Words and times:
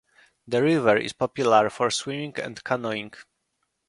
The 0.47 0.63
river 0.63 0.97
is 0.97 1.13
popular 1.13 1.69
for 1.69 1.91
swimming 1.91 2.33
and 2.39 2.63
canoeing. 2.63 3.13